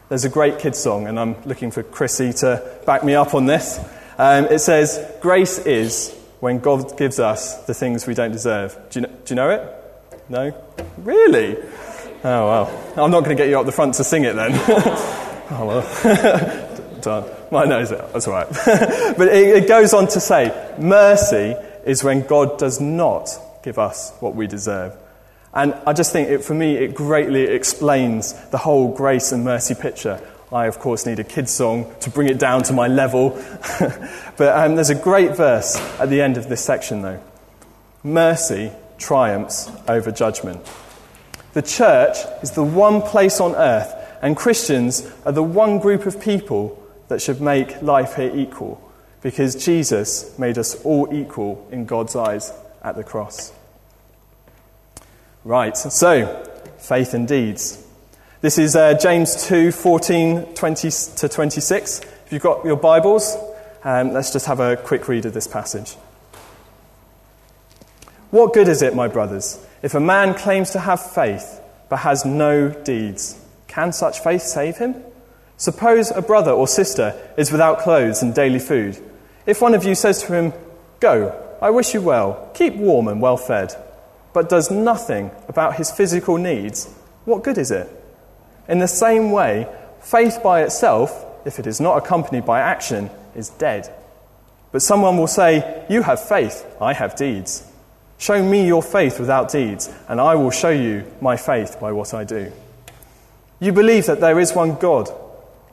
There's 0.07 0.23
a 0.23 0.29
great 0.29 0.59
kids 0.59 0.77
song, 0.77 1.07
and 1.07 1.19
I'm 1.19 1.35
looking 1.45 1.71
for 1.71 1.81
Chrissy 1.81 2.31
to 2.33 2.79
back 2.85 3.03
me 3.03 3.15
up 3.15 3.33
on 3.33 3.47
this. 3.47 3.79
Um, 4.19 4.45
it 4.45 4.59
says, 4.59 5.03
Grace 5.19 5.57
is 5.57 6.15
when 6.39 6.59
God 6.59 6.95
gives 6.95 7.19
us 7.19 7.65
the 7.65 7.73
things 7.73 8.05
we 8.05 8.13
don't 8.13 8.31
deserve. 8.31 8.77
Do 8.91 8.99
you, 8.99 9.07
know, 9.07 9.13
do 9.25 9.33
you 9.33 9.35
know 9.35 9.49
it? 9.49 10.29
No? 10.29 10.63
Really? 10.99 11.57
Oh, 12.23 12.47
well. 12.47 12.93
I'm 12.97 13.09
not 13.09 13.23
going 13.23 13.35
to 13.35 13.43
get 13.43 13.49
you 13.49 13.59
up 13.59 13.65
the 13.65 13.71
front 13.71 13.95
to 13.95 14.03
sing 14.03 14.25
it 14.25 14.35
then. 14.35 14.51
oh, 15.49 15.65
well. 15.65 16.71
Done. 17.01 17.69
Knows 17.69 17.91
it. 17.91 18.13
That's 18.13 18.27
all 18.27 18.33
right. 18.33 18.47
but 19.17 19.27
it, 19.29 19.63
it 19.63 19.67
goes 19.67 19.95
on 19.95 20.07
to 20.09 20.19
say, 20.19 20.75
Mercy 20.77 21.55
is 21.83 22.03
when 22.03 22.27
God 22.27 22.59
does 22.59 22.79
not 22.79 23.29
give 23.63 23.79
us 23.79 24.11
what 24.19 24.35
we 24.35 24.45
deserve. 24.45 24.95
And 25.55 25.73
I 25.87 25.93
just 25.93 26.11
think, 26.11 26.29
it, 26.29 26.43
for 26.43 26.53
me, 26.53 26.75
it 26.75 26.93
greatly 26.93 27.43
explains 27.43 28.33
the 28.49 28.57
whole 28.57 28.93
grace 28.93 29.31
and 29.31 29.45
mercy 29.45 29.73
picture. 29.73 30.19
I, 30.51 30.65
of 30.65 30.79
course, 30.79 31.05
need 31.05 31.17
a 31.19 31.23
kid's 31.23 31.51
song 31.51 31.93
to 32.01 32.09
bring 32.09 32.29
it 32.29 32.37
down 32.37 32.63
to 32.63 32.73
my 32.73 32.87
level. 32.87 33.29
but 34.37 34.57
um, 34.57 34.75
there's 34.75 34.89
a 34.89 34.95
great 34.95 35.35
verse 35.35 35.77
at 35.99 36.09
the 36.09 36.21
end 36.21 36.35
of 36.35 36.49
this 36.49 36.63
section, 36.63 37.01
though. 37.01 37.21
Mercy 38.03 38.71
triumphs 38.97 39.71
over 39.87 40.11
judgment. 40.11 40.61
The 41.53 41.61
church 41.61 42.17
is 42.43 42.51
the 42.51 42.63
one 42.63 43.01
place 43.01 43.39
on 43.39 43.55
earth, 43.55 43.93
and 44.21 44.35
Christians 44.35 45.09
are 45.25 45.31
the 45.31 45.41
one 45.41 45.79
group 45.79 46.05
of 46.05 46.21
people 46.21 46.81
that 47.07 47.21
should 47.21 47.39
make 47.39 47.81
life 47.81 48.15
here 48.15 48.35
equal, 48.35 48.81
because 49.21 49.63
Jesus 49.63 50.37
made 50.37 50.57
us 50.57 50.75
all 50.83 51.13
equal 51.13 51.65
in 51.71 51.85
God's 51.85 52.15
eyes 52.15 52.51
at 52.83 52.97
the 52.97 53.03
cross. 53.05 53.53
Right, 55.45 55.77
so 55.77 56.43
faith 56.79 57.13
and 57.13 57.27
deeds. 57.27 57.85
This 58.41 58.57
is 58.57 58.75
uh, 58.75 58.95
James 58.95 59.45
2 59.45 59.71
14 59.71 60.55
20 60.55 60.89
to 61.17 61.29
26. 61.29 61.99
If 61.99 62.33
you've 62.33 62.41
got 62.41 62.65
your 62.65 62.77
Bibles, 62.77 63.37
um, 63.83 64.11
let's 64.11 64.33
just 64.33 64.47
have 64.47 64.59
a 64.59 64.75
quick 64.75 65.07
read 65.07 65.27
of 65.27 65.35
this 65.35 65.45
passage. 65.45 65.97
What 68.31 68.53
good 68.53 68.67
is 68.67 68.81
it, 68.81 68.95
my 68.95 69.07
brothers, 69.07 69.63
if 69.83 69.93
a 69.93 69.99
man 69.99 70.33
claims 70.33 70.71
to 70.71 70.79
have 70.79 71.11
faith 71.11 71.61
but 71.89 71.97
has 71.97 72.25
no 72.25 72.69
deeds? 72.69 73.39
Can 73.67 73.93
such 73.93 74.21
faith 74.21 74.41
save 74.41 74.77
him? 74.77 74.95
Suppose 75.57 76.09
a 76.09 76.23
brother 76.23 76.53
or 76.53 76.67
sister 76.67 77.13
is 77.37 77.51
without 77.51 77.81
clothes 77.81 78.23
and 78.23 78.33
daily 78.33 78.57
food. 78.57 78.97
If 79.45 79.61
one 79.61 79.75
of 79.75 79.83
you 79.83 79.93
says 79.93 80.23
to 80.23 80.33
him, 80.33 80.53
Go, 80.99 81.39
I 81.61 81.69
wish 81.69 81.93
you 81.93 82.01
well, 82.01 82.49
keep 82.55 82.73
warm 82.73 83.07
and 83.07 83.21
well 83.21 83.37
fed 83.37 83.75
but 84.35 84.49
does 84.49 84.69
nothing 84.69 85.31
about 85.47 85.77
his 85.77 85.89
physical 85.89 86.35
needs, 86.35 86.93
what 87.23 87.41
good 87.41 87.57
is 87.57 87.71
it? 87.71 87.89
In 88.67 88.79
the 88.79 88.87
same 88.87 89.31
way, 89.31 89.65
faith 90.01 90.41
by 90.43 90.61
itself, 90.61 91.25
if 91.45 91.57
it 91.57 91.65
is 91.65 91.79
not 91.79 91.97
accompanied 91.97 92.45
by 92.45 92.59
action, 92.59 93.09
is 93.33 93.47
dead. 93.47 93.89
But 94.73 94.81
someone 94.81 95.17
will 95.17 95.27
say, 95.27 95.85
You 95.89 96.01
have 96.01 96.27
faith, 96.27 96.65
I 96.81 96.91
have 96.91 97.15
deeds. 97.15 97.65
Show 98.17 98.43
me 98.43 98.67
your 98.67 98.83
faith 98.83 99.21
without 99.21 99.53
deeds, 99.53 99.89
and 100.09 100.19
I 100.19 100.35
will 100.35 100.51
show 100.51 100.69
you 100.69 101.09
my 101.21 101.37
faith 101.37 101.79
by 101.79 101.93
what 101.93 102.13
I 102.13 102.25
do. 102.25 102.51
You 103.61 103.71
believe 103.71 104.07
that 104.07 104.19
there 104.19 104.37
is 104.37 104.53
one 104.53 104.75
God. 104.75 105.09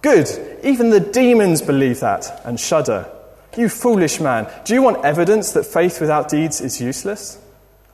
Good, 0.02 0.28
even 0.62 0.90
the 0.90 1.00
demons 1.00 1.62
believe 1.62 1.98
that 1.98 2.42
and 2.44 2.60
shudder. 2.60 3.10
You 3.56 3.68
foolish 3.68 4.20
man, 4.20 4.48
do 4.64 4.72
you 4.72 4.82
want 4.82 5.04
evidence 5.04 5.50
that 5.54 5.66
faith 5.66 6.00
without 6.00 6.28
deeds 6.28 6.60
is 6.60 6.80
useless? 6.80 7.41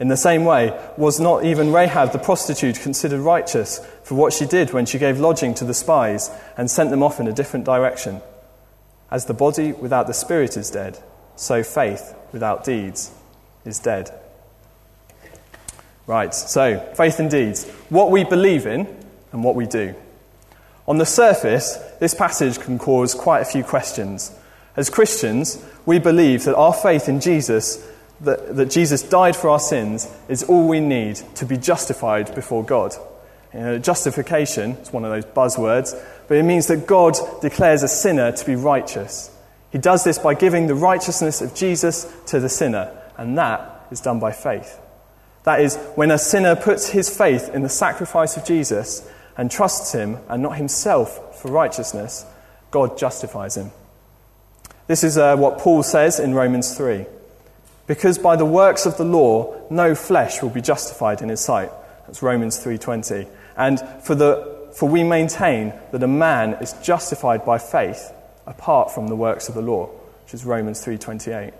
In 0.00 0.08
the 0.08 0.16
same 0.16 0.44
way, 0.44 0.78
was 0.96 1.18
not 1.18 1.44
even 1.44 1.72
Rahab 1.72 2.12
the 2.12 2.18
prostitute 2.18 2.80
considered 2.80 3.20
righteous 3.20 3.84
for 4.04 4.14
what 4.14 4.32
she 4.32 4.46
did 4.46 4.72
when 4.72 4.86
she 4.86 4.98
gave 4.98 5.18
lodging 5.18 5.54
to 5.54 5.64
the 5.64 5.74
spies 5.74 6.30
and 6.56 6.70
sent 6.70 6.90
them 6.90 7.02
off 7.02 7.18
in 7.18 7.26
a 7.26 7.32
different 7.32 7.66
direction? 7.66 8.20
As 9.10 9.24
the 9.24 9.34
body 9.34 9.72
without 9.72 10.06
the 10.06 10.14
spirit 10.14 10.56
is 10.56 10.70
dead, 10.70 10.98
so 11.34 11.62
faith 11.62 12.14
without 12.32 12.64
deeds 12.64 13.10
is 13.64 13.80
dead. 13.80 14.10
Right, 16.06 16.32
so 16.34 16.78
faith 16.94 17.18
and 17.18 17.30
deeds. 17.30 17.68
What 17.88 18.10
we 18.10 18.24
believe 18.24 18.66
in 18.66 18.86
and 19.32 19.42
what 19.42 19.56
we 19.56 19.66
do. 19.66 19.94
On 20.86 20.96
the 20.96 21.04
surface, 21.04 21.76
this 22.00 22.14
passage 22.14 22.58
can 22.60 22.78
cause 22.78 23.14
quite 23.14 23.40
a 23.40 23.44
few 23.44 23.62
questions. 23.62 24.34
As 24.74 24.88
Christians, 24.88 25.62
we 25.84 25.98
believe 25.98 26.44
that 26.44 26.56
our 26.56 26.72
faith 26.72 27.08
in 27.08 27.20
Jesus 27.20 27.84
that, 28.20 28.56
that 28.56 28.70
Jesus 28.70 29.02
died 29.02 29.36
for 29.36 29.50
our 29.50 29.60
sins 29.60 30.12
is 30.28 30.42
all 30.44 30.66
we 30.68 30.80
need 30.80 31.16
to 31.36 31.46
be 31.46 31.56
justified 31.56 32.34
before 32.34 32.64
God. 32.64 32.94
You 33.54 33.60
know, 33.60 33.78
justification 33.78 34.72
is 34.72 34.92
one 34.92 35.04
of 35.04 35.10
those 35.10 35.24
buzzwords, 35.24 35.98
but 36.26 36.36
it 36.36 36.42
means 36.42 36.66
that 36.66 36.86
God 36.86 37.16
declares 37.40 37.82
a 37.82 37.88
sinner 37.88 38.32
to 38.32 38.46
be 38.46 38.56
righteous. 38.56 39.34
He 39.70 39.78
does 39.78 40.04
this 40.04 40.18
by 40.18 40.34
giving 40.34 40.66
the 40.66 40.74
righteousness 40.74 41.40
of 41.40 41.54
Jesus 41.54 42.12
to 42.26 42.40
the 42.40 42.48
sinner, 42.48 42.96
and 43.16 43.38
that 43.38 43.86
is 43.90 44.00
done 44.00 44.18
by 44.18 44.32
faith. 44.32 44.78
That 45.44 45.60
is, 45.60 45.76
when 45.94 46.10
a 46.10 46.18
sinner 46.18 46.56
puts 46.56 46.90
his 46.90 47.14
faith 47.14 47.48
in 47.54 47.62
the 47.62 47.68
sacrifice 47.68 48.36
of 48.36 48.44
Jesus 48.44 49.08
and 49.36 49.50
trusts 49.50 49.92
him 49.92 50.18
and 50.28 50.42
not 50.42 50.56
himself 50.56 51.40
for 51.40 51.50
righteousness, 51.50 52.26
God 52.70 52.98
justifies 52.98 53.56
him. 53.56 53.70
This 54.88 55.04
is 55.04 55.16
uh, 55.16 55.36
what 55.36 55.58
Paul 55.58 55.82
says 55.82 56.18
in 56.18 56.34
Romans 56.34 56.76
3 56.76 57.06
because 57.88 58.18
by 58.18 58.36
the 58.36 58.44
works 58.44 58.86
of 58.86 58.96
the 58.96 59.04
law 59.04 59.60
no 59.68 59.96
flesh 59.96 60.40
will 60.40 60.50
be 60.50 60.60
justified 60.60 61.20
in 61.20 61.28
his 61.28 61.40
sight. 61.40 61.72
That's 62.06 62.22
romans 62.22 62.64
3.20 62.64 63.26
and 63.56 63.80
for, 64.04 64.14
the, 64.14 64.68
for 64.76 64.88
we 64.88 65.02
maintain 65.02 65.72
that 65.90 66.02
a 66.04 66.06
man 66.06 66.54
is 66.60 66.74
justified 66.74 67.44
by 67.44 67.58
faith 67.58 68.12
apart 68.46 68.92
from 68.92 69.08
the 69.08 69.16
works 69.16 69.48
of 69.48 69.56
the 69.56 69.62
law 69.62 69.86
which 69.86 70.34
is 70.34 70.44
romans 70.44 70.84
3.28 70.84 71.52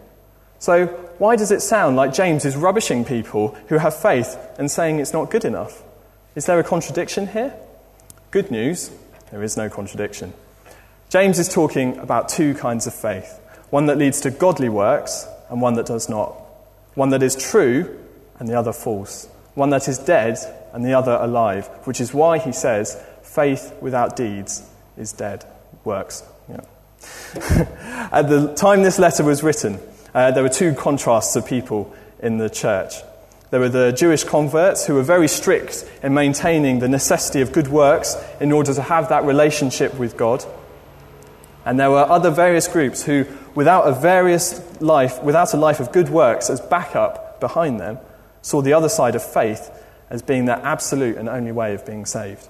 so 0.60 0.86
why 1.18 1.34
does 1.34 1.50
it 1.50 1.60
sound 1.60 1.96
like 1.96 2.14
james 2.14 2.44
is 2.44 2.56
rubbishing 2.56 3.04
people 3.04 3.56
who 3.68 3.78
have 3.78 3.96
faith 3.96 4.38
and 4.58 4.70
saying 4.70 5.00
it's 5.00 5.12
not 5.12 5.30
good 5.30 5.44
enough? 5.44 5.82
Is 6.36 6.46
there 6.46 6.60
a 6.60 6.64
contradiction 6.64 7.26
here? 7.26 7.54
Good 8.30 8.50
news 8.52 8.92
there 9.30 9.42
is 9.42 9.56
no 9.56 9.68
contradiction. 9.68 10.32
James 11.08 11.38
is 11.38 11.48
talking 11.48 11.98
about 11.98 12.28
two 12.28 12.54
kinds 12.54 12.86
of 12.86 12.94
faith. 12.94 13.40
One 13.70 13.86
that 13.86 13.98
leads 13.98 14.20
to 14.22 14.30
godly 14.30 14.68
works 14.68 15.26
and 15.48 15.60
one 15.60 15.74
that 15.74 15.86
does 15.86 16.08
not. 16.08 16.30
One 16.94 17.10
that 17.10 17.22
is 17.22 17.36
true 17.36 17.98
and 18.38 18.48
the 18.48 18.58
other 18.58 18.72
false. 18.72 19.28
One 19.54 19.70
that 19.70 19.88
is 19.88 19.98
dead 19.98 20.38
and 20.72 20.84
the 20.84 20.94
other 20.94 21.12
alive, 21.12 21.66
which 21.84 22.00
is 22.00 22.14
why 22.14 22.38
he 22.38 22.52
says, 22.52 23.00
faith 23.22 23.74
without 23.80 24.16
deeds 24.16 24.68
is 24.96 25.12
dead. 25.12 25.44
Works. 25.84 26.22
Yeah. 26.48 26.60
At 28.12 28.28
the 28.28 28.54
time 28.54 28.82
this 28.82 28.98
letter 28.98 29.24
was 29.24 29.42
written, 29.42 29.78
uh, 30.14 30.30
there 30.32 30.42
were 30.42 30.48
two 30.48 30.74
contrasts 30.74 31.36
of 31.36 31.46
people 31.46 31.94
in 32.20 32.38
the 32.38 32.50
church. 32.50 32.94
There 33.50 33.60
were 33.60 33.68
the 33.68 33.92
Jewish 33.92 34.24
converts 34.24 34.86
who 34.86 34.94
were 34.94 35.02
very 35.02 35.28
strict 35.28 35.88
in 36.02 36.12
maintaining 36.12 36.80
the 36.80 36.88
necessity 36.88 37.40
of 37.40 37.52
good 37.52 37.68
works 37.68 38.16
in 38.40 38.52
order 38.52 38.74
to 38.74 38.82
have 38.82 39.08
that 39.08 39.24
relationship 39.24 39.94
with 39.94 40.16
God. 40.16 40.44
And 41.64 41.78
there 41.80 41.90
were 41.90 42.02
other 42.02 42.30
various 42.30 42.68
groups 42.68 43.02
who, 43.04 43.24
without 43.54 43.88
a 43.88 43.92
various 43.92 44.60
life, 44.80 45.22
without 45.22 45.54
a 45.54 45.56
life 45.56 45.80
of 45.80 45.92
good 45.92 46.08
works 46.08 46.50
as 46.50 46.60
backup 46.60 47.40
behind 47.40 47.80
them, 47.80 47.98
saw 48.42 48.62
the 48.62 48.72
other 48.72 48.88
side 48.88 49.14
of 49.14 49.22
faith 49.22 49.70
as 50.10 50.22
being 50.22 50.46
their 50.46 50.56
absolute 50.64 51.16
and 51.16 51.28
only 51.28 51.52
way 51.52 51.74
of 51.74 51.84
being 51.84 52.06
saved. 52.06 52.48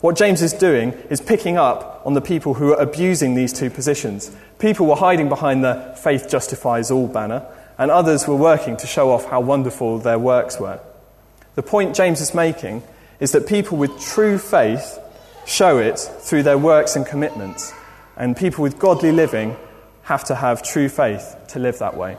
What 0.00 0.16
James 0.16 0.42
is 0.42 0.52
doing 0.52 0.92
is 1.10 1.20
picking 1.20 1.56
up 1.56 2.02
on 2.04 2.14
the 2.14 2.20
people 2.20 2.54
who 2.54 2.72
are 2.72 2.80
abusing 2.80 3.34
these 3.34 3.52
two 3.52 3.70
positions. 3.70 4.30
People 4.58 4.86
were 4.86 4.96
hiding 4.96 5.28
behind 5.28 5.64
the 5.64 5.94
faith 6.02 6.28
justifies 6.28 6.90
all 6.90 7.08
banner, 7.08 7.46
and 7.78 7.90
others 7.90 8.28
were 8.28 8.36
working 8.36 8.76
to 8.76 8.86
show 8.86 9.10
off 9.10 9.26
how 9.26 9.40
wonderful 9.40 9.98
their 9.98 10.18
works 10.18 10.60
were. 10.60 10.80
The 11.54 11.62
point 11.62 11.96
James 11.96 12.20
is 12.20 12.34
making 12.34 12.82
is 13.20 13.32
that 13.32 13.46
people 13.46 13.78
with 13.78 13.98
true 13.98 14.38
faith 14.38 14.98
show 15.46 15.78
it 15.78 15.98
through 15.98 16.42
their 16.42 16.58
works 16.58 16.96
and 16.96 17.06
commitments 17.06 17.72
and 18.16 18.36
people 18.36 18.62
with 18.62 18.78
godly 18.78 19.12
living 19.12 19.56
have 20.06 20.24
to 20.24 20.36
have 20.36 20.62
true 20.62 20.88
faith 20.88 21.36
to 21.48 21.58
live 21.58 21.80
that 21.80 21.96
way. 21.96 22.16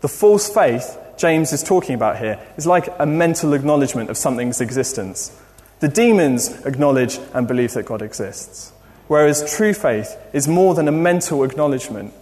The 0.00 0.08
false 0.08 0.48
faith 0.48 0.96
James 1.16 1.52
is 1.52 1.62
talking 1.62 1.96
about 1.96 2.18
here 2.18 2.40
is 2.56 2.66
like 2.66 2.88
a 2.98 3.06
mental 3.06 3.52
acknowledgement 3.52 4.10
of 4.10 4.16
something's 4.16 4.60
existence. 4.60 5.36
The 5.80 5.88
demons 5.88 6.64
acknowledge 6.64 7.18
and 7.34 7.48
believe 7.48 7.72
that 7.74 7.86
God 7.86 8.00
exists, 8.00 8.72
whereas 9.08 9.56
true 9.56 9.74
faith 9.74 10.16
is 10.32 10.46
more 10.46 10.74
than 10.74 10.86
a 10.86 10.92
mental 10.92 11.42
acknowledgement. 11.42 12.14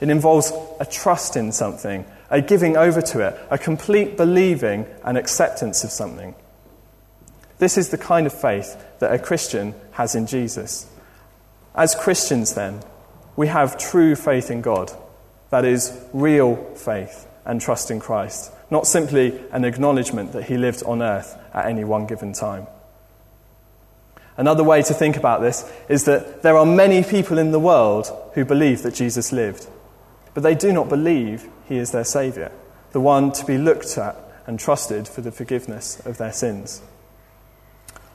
It 0.00 0.10
involves 0.10 0.52
a 0.80 0.84
trust 0.84 1.36
in 1.36 1.52
something, 1.52 2.04
a 2.30 2.40
giving 2.40 2.76
over 2.76 3.00
to 3.00 3.20
it, 3.28 3.38
a 3.48 3.58
complete 3.58 4.16
believing 4.16 4.86
and 5.04 5.16
acceptance 5.16 5.84
of 5.84 5.90
something. 5.90 6.34
This 7.58 7.78
is 7.78 7.90
the 7.90 7.98
kind 7.98 8.26
of 8.26 8.32
faith 8.32 8.76
that 8.98 9.12
a 9.12 9.20
Christian 9.20 9.74
has 9.92 10.16
in 10.16 10.26
Jesus. 10.26 10.88
As 11.76 11.94
Christians, 11.94 12.54
then, 12.54 12.82
we 13.36 13.46
have 13.48 13.78
true 13.78 14.14
faith 14.14 14.50
in 14.50 14.60
God. 14.60 14.92
That 15.50 15.64
is, 15.64 15.98
real 16.12 16.56
faith 16.74 17.28
and 17.44 17.60
trust 17.60 17.90
in 17.90 18.00
Christ, 18.00 18.52
not 18.70 18.86
simply 18.86 19.40
an 19.52 19.64
acknowledgement 19.64 20.32
that 20.32 20.44
he 20.44 20.56
lived 20.56 20.82
on 20.84 21.02
earth 21.02 21.36
at 21.52 21.66
any 21.66 21.84
one 21.84 22.06
given 22.06 22.32
time. 22.32 22.66
Another 24.36 24.64
way 24.64 24.82
to 24.82 24.94
think 24.94 25.16
about 25.16 25.42
this 25.42 25.70
is 25.88 26.04
that 26.04 26.42
there 26.42 26.56
are 26.56 26.64
many 26.64 27.04
people 27.04 27.38
in 27.38 27.52
the 27.52 27.60
world 27.60 28.10
who 28.34 28.44
believe 28.44 28.82
that 28.82 28.94
Jesus 28.94 29.30
lived, 29.32 29.66
but 30.32 30.42
they 30.42 30.54
do 30.54 30.72
not 30.72 30.88
believe 30.88 31.48
he 31.68 31.76
is 31.76 31.90
their 31.92 32.04
Saviour, 32.04 32.50
the 32.92 33.00
one 33.00 33.32
to 33.32 33.44
be 33.44 33.58
looked 33.58 33.98
at 33.98 34.16
and 34.46 34.58
trusted 34.58 35.06
for 35.06 35.20
the 35.20 35.32
forgiveness 35.32 36.00
of 36.06 36.16
their 36.16 36.32
sins. 36.32 36.82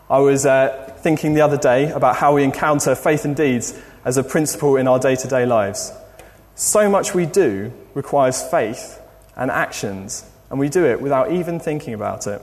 I 0.10 0.20
was 0.20 0.46
uh, 0.46 0.94
thinking 1.00 1.34
the 1.34 1.42
other 1.42 1.58
day 1.58 1.92
about 1.92 2.16
how 2.16 2.34
we 2.34 2.44
encounter 2.44 2.96
faith 2.96 3.26
and 3.26 3.36
deeds 3.36 3.80
as 4.08 4.16
a 4.16 4.24
principle 4.24 4.78
in 4.78 4.88
our 4.88 5.00
day 5.00 5.18
to 5.18 5.28
day 5.28 5.46
lives. 5.46 5.92
So 6.56 6.90
much 6.90 7.14
we 7.14 7.26
do 7.26 7.74
requires 7.94 8.42
faith 8.42 9.02
and 9.36 9.52
actions, 9.52 10.24
and 10.50 10.58
we 10.58 10.70
do 10.70 10.86
it 10.86 11.02
without 11.02 11.34
even 11.34 11.60
thinking 11.60 11.94
about 11.94 12.26
it. 12.26 12.42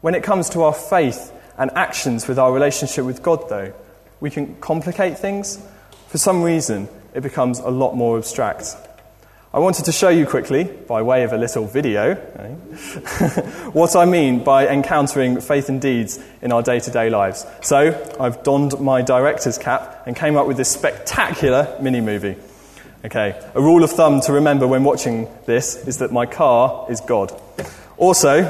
When 0.00 0.14
it 0.14 0.22
comes 0.22 0.48
to 0.50 0.62
our 0.62 0.72
faith 0.72 1.30
and 1.58 1.70
actions 1.76 2.26
with 2.26 2.38
our 2.38 2.54
relationship 2.54 3.04
with 3.04 3.22
God, 3.22 3.50
though, 3.50 3.74
we 4.20 4.30
can 4.30 4.56
complicate 4.62 5.18
things. 5.18 5.62
For 6.08 6.16
some 6.16 6.42
reason, 6.42 6.88
it 7.12 7.20
becomes 7.22 7.58
a 7.58 7.68
lot 7.68 7.94
more 7.94 8.16
abstract. 8.16 8.76
I 9.52 9.58
wanted 9.58 9.86
to 9.86 9.92
show 9.92 10.10
you 10.10 10.26
quickly, 10.26 10.62
by 10.62 11.02
way 11.02 11.24
of 11.24 11.32
a 11.32 11.36
little 11.36 11.66
video, 11.66 12.12
eh, 12.12 12.48
what 13.72 13.96
I 13.96 14.04
mean 14.04 14.44
by 14.44 14.68
encountering 14.68 15.40
faith 15.40 15.68
and 15.68 15.82
deeds 15.82 16.20
in 16.40 16.52
our 16.52 16.62
day 16.62 16.78
to 16.78 16.90
day 16.92 17.10
lives. 17.10 17.44
So, 17.60 18.14
I've 18.20 18.44
donned 18.44 18.78
my 18.78 19.02
director's 19.02 19.58
cap 19.58 20.04
and 20.06 20.14
came 20.14 20.36
up 20.36 20.46
with 20.46 20.56
this 20.56 20.70
spectacular 20.70 21.76
mini 21.82 22.00
movie. 22.00 22.36
Okay, 23.04 23.42
a 23.52 23.60
rule 23.60 23.82
of 23.82 23.90
thumb 23.90 24.20
to 24.20 24.32
remember 24.34 24.68
when 24.68 24.84
watching 24.84 25.26
this 25.46 25.74
is 25.88 25.98
that 25.98 26.12
my 26.12 26.26
car 26.26 26.86
is 26.88 27.00
God. 27.00 27.32
Also, 27.96 28.42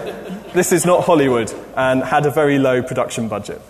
this 0.53 0.71
is 0.71 0.85
not 0.85 1.05
Hollywood 1.05 1.51
and 1.77 2.03
had 2.03 2.27
a 2.27 2.31
very 2.31 2.59
low 2.59 2.83
production 2.83 3.27
budget. 3.27 3.63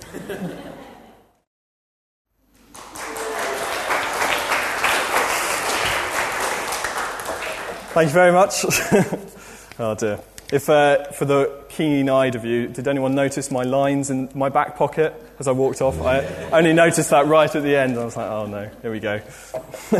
Thank 7.92 8.10
you 8.10 8.14
very 8.14 8.30
much. 8.30 8.64
oh 9.80 9.96
dear. 9.96 10.20
If, 10.52 10.70
uh, 10.70 11.10
for 11.10 11.24
the 11.24 11.64
keen 11.68 12.08
eyed 12.08 12.36
of 12.36 12.44
you, 12.44 12.68
did 12.68 12.86
anyone 12.86 13.16
notice 13.16 13.50
my 13.50 13.64
lines 13.64 14.10
in 14.10 14.30
my 14.32 14.48
back 14.48 14.76
pocket 14.76 15.12
as 15.40 15.48
I 15.48 15.50
walked 15.50 15.82
off? 15.82 16.00
I 16.00 16.24
only 16.52 16.72
noticed 16.72 17.10
that 17.10 17.26
right 17.26 17.52
at 17.52 17.62
the 17.64 17.74
end. 17.74 17.98
I 17.98 18.04
was 18.04 18.16
like, 18.16 18.30
oh 18.30 18.46
no, 18.46 18.70
here 18.82 18.92
we 18.92 19.00
go. 19.00 19.20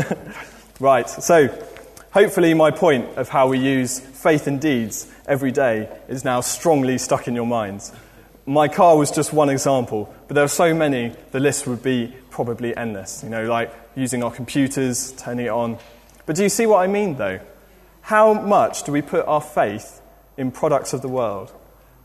right, 0.79 1.09
so 1.09 1.49
hopefully, 2.11 2.53
my 2.53 2.71
point 2.71 3.17
of 3.17 3.27
how 3.27 3.49
we 3.49 3.59
use 3.59 3.99
faith 3.99 4.47
and 4.47 4.61
deeds 4.61 5.11
every 5.27 5.51
day 5.51 5.89
is 6.07 6.23
now 6.23 6.39
strongly 6.39 6.97
stuck 6.97 7.27
in 7.27 7.35
your 7.35 7.45
minds. 7.45 7.91
My 8.45 8.69
car 8.69 8.95
was 8.95 9.11
just 9.11 9.33
one 9.33 9.49
example, 9.49 10.15
but 10.29 10.35
there 10.35 10.45
are 10.45 10.47
so 10.47 10.73
many, 10.73 11.13
the 11.31 11.41
list 11.41 11.67
would 11.67 11.83
be 11.83 12.15
probably 12.29 12.73
endless. 12.77 13.21
You 13.21 13.29
know, 13.29 13.47
like 13.47 13.73
using 13.95 14.23
our 14.23 14.31
computers, 14.31 15.11
turning 15.17 15.47
it 15.47 15.49
on. 15.49 15.77
But 16.25 16.37
do 16.37 16.43
you 16.43 16.49
see 16.49 16.65
what 16.65 16.77
I 16.77 16.87
mean, 16.87 17.17
though? 17.17 17.41
How 18.01 18.33
much 18.33 18.83
do 18.83 18.91
we 18.91 19.01
put 19.01 19.25
our 19.27 19.41
faith 19.41 20.01
in 20.37 20.51
products 20.51 20.93
of 20.93 21.01
the 21.01 21.07
world? 21.07 21.53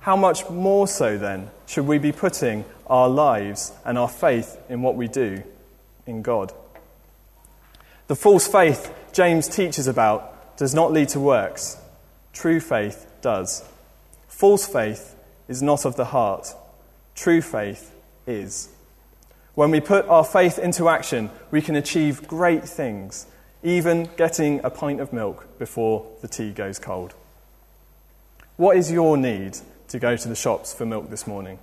How 0.01 0.17
much 0.17 0.49
more 0.49 0.87
so, 0.87 1.19
then, 1.19 1.51
should 1.67 1.87
we 1.87 1.99
be 1.99 2.13
putting 2.13 2.65
our 2.87 3.09
lives 3.09 3.73
and 3.85 3.99
our 3.99 4.09
faith 4.09 4.57
in 4.69 4.83
what 4.83 4.95
we 4.95 5.09
do 5.09 5.43
in 6.07 6.23
God? 6.23 6.53
The 8.07 8.15
false 8.15 8.47
faith 8.47 8.93
James 9.13 9.49
teaches 9.49 9.89
about 9.89 10.57
does 10.57 10.75
not 10.75 10.93
lead 10.93 11.09
to 11.09 11.21
works, 11.21 11.77
true 12.33 12.61
faith 12.61 13.11
does. 13.21 13.65
False 14.29 14.67
faith 14.67 15.17
is 15.49 15.63
not 15.63 15.85
of 15.85 15.97
the 15.97 16.05
heart, 16.05 16.55
true 17.15 17.43
faith 17.43 17.93
is. 18.27 18.69
When 19.55 19.71
we 19.71 19.81
put 19.81 20.07
our 20.07 20.25
faith 20.25 20.59
into 20.59 20.89
action, 20.89 21.31
we 21.51 21.63
can 21.63 21.75
achieve 21.77 22.29
great 22.29 22.69
things 22.69 23.27
even 23.67 24.09
getting 24.17 24.65
a 24.65 24.71
pint 24.71 25.01
of 25.01 25.13
milk 25.13 25.59
before 25.59 26.07
the 26.21 26.29
tea 26.29 26.53
goes 26.53 26.79
cold. 26.79 27.13
What 28.57 28.77
is 28.77 28.93
your 28.93 29.17
need 29.17 29.59
to 29.89 29.99
go 29.99 30.17
to 30.17 30.29
the 30.29 30.37
shops 30.37 30.73
for 30.73 30.87
milk 30.87 31.11
this 31.11 31.27
morning? 31.27 31.59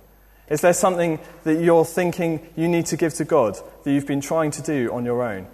Is 0.50 0.60
there 0.60 0.74
something 0.74 1.18
that 1.44 1.62
you're 1.62 1.86
thinking 1.86 2.46
you 2.56 2.68
need 2.68 2.84
to 2.86 2.98
give 2.98 3.14
to 3.14 3.24
God 3.24 3.56
that 3.82 3.90
you've 3.90 4.06
been 4.06 4.20
trying 4.20 4.50
to 4.50 4.60
do 4.60 4.92
on 4.92 5.06
your 5.06 5.22
own? 5.22 5.46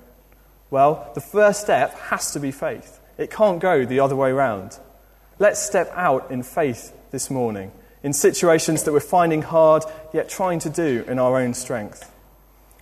Well, 0.70 1.12
the 1.14 1.20
first 1.20 1.60
step 1.60 1.94
has 1.94 2.32
to 2.32 2.40
be 2.40 2.50
faith. 2.50 2.98
It 3.16 3.30
can't 3.30 3.60
go 3.60 3.84
the 3.84 4.00
other 4.00 4.16
way 4.16 4.30
around. 4.30 4.76
Let's 5.38 5.60
step 5.62 5.92
out 5.94 6.32
in 6.32 6.42
faith 6.42 6.92
this 7.12 7.30
morning 7.30 7.70
in 8.02 8.12
situations 8.12 8.82
that 8.82 8.92
we're 8.92 8.98
finding 8.98 9.42
hard 9.42 9.84
yet 10.12 10.28
trying 10.28 10.58
to 10.60 10.68
do 10.68 11.04
in 11.06 11.20
our 11.20 11.40
own 11.40 11.54
strength. 11.54 12.10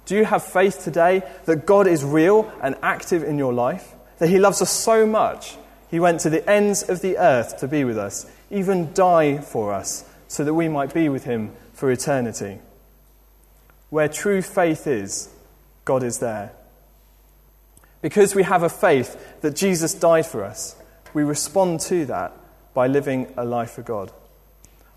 Do 0.08 0.16
you 0.16 0.24
have 0.24 0.42
faith 0.42 0.82
today 0.82 1.22
that 1.44 1.66
God 1.66 1.86
is 1.86 2.02
real 2.02 2.50
and 2.62 2.76
active 2.80 3.22
in 3.22 3.36
your 3.36 3.52
life? 3.52 3.94
That 4.16 4.30
He 4.30 4.38
loves 4.38 4.62
us 4.62 4.70
so 4.70 5.04
much, 5.04 5.58
He 5.90 6.00
went 6.00 6.20
to 6.20 6.30
the 6.30 6.48
ends 6.48 6.82
of 6.82 7.02
the 7.02 7.18
earth 7.18 7.58
to 7.58 7.68
be 7.68 7.84
with 7.84 7.98
us, 7.98 8.24
even 8.50 8.94
die 8.94 9.36
for 9.36 9.70
us, 9.70 10.08
so 10.26 10.44
that 10.44 10.54
we 10.54 10.66
might 10.66 10.94
be 10.94 11.10
with 11.10 11.24
Him 11.24 11.52
for 11.74 11.92
eternity? 11.92 12.58
Where 13.90 14.08
true 14.08 14.40
faith 14.40 14.86
is, 14.86 15.28
God 15.84 16.02
is 16.02 16.20
there. 16.20 16.52
Because 18.00 18.34
we 18.34 18.44
have 18.44 18.62
a 18.62 18.70
faith 18.70 19.42
that 19.42 19.54
Jesus 19.54 19.92
died 19.92 20.24
for 20.24 20.42
us, 20.42 20.74
we 21.12 21.22
respond 21.22 21.80
to 21.80 22.06
that 22.06 22.32
by 22.72 22.86
living 22.86 23.30
a 23.36 23.44
life 23.44 23.72
for 23.72 23.82
God. 23.82 24.10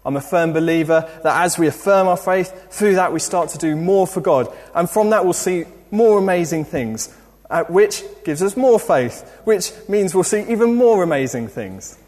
I'm 0.04 0.18
a 0.18 0.22
firm 0.22 0.52
believer 0.54 1.08
that 1.24 1.44
as 1.44 1.60
we 1.60 1.68
affirm 1.68 2.08
our 2.08 2.18
faith, 2.18 2.72
through 2.72 2.96
that 2.96 3.14
we 3.14 3.20
start 3.20 3.50
to 3.50 3.58
do 3.58 3.76
more 3.76 4.08
for 4.08 4.22
God. 4.22 4.52
And 4.74 4.90
from 4.90 5.12
that 5.12 5.24
we'll 5.24 5.34
see 5.34 5.66
more 5.92 6.18
amazing 6.18 6.66
things, 6.66 7.16
uh, 7.50 7.64
which 7.66 8.04
gives 8.24 8.42
us 8.42 8.58
more 8.58 8.80
faith, 8.80 9.42
which 9.44 9.72
means 9.88 10.16
we'll 10.16 10.24
see 10.24 10.44
even 10.50 10.76
more 10.76 11.04
amazing 11.04 11.50
things. 11.50 12.00